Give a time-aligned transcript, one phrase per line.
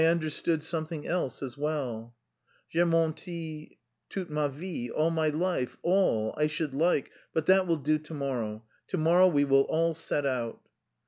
[0.05, 2.15] understood something else as well.
[2.73, 3.77] J'ai menti
[4.09, 6.33] toute ma vie, all my life, all!
[6.35, 7.11] I should like...
[7.33, 8.63] but that will do to morrow....
[8.87, 10.59] To morrow we will all set out."